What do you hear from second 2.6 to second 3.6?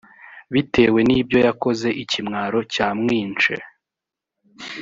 cya mwinshe